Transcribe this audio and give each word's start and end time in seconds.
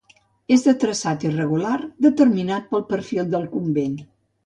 És 0.55 0.63
de 0.67 0.73
traçat 0.83 1.27
irregular, 1.29 1.75
determinat 2.09 2.69
pel 2.75 2.87
perfil 2.91 3.33
del 3.37 3.51
convent. 3.57 3.99